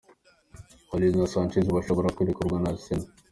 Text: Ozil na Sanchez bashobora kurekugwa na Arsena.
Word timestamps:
Ozil 0.93 1.13
na 1.19 1.27
Sanchez 1.33 1.65
bashobora 1.75 2.13
kurekugwa 2.15 2.57
na 2.59 2.69
Arsena. 2.73 3.07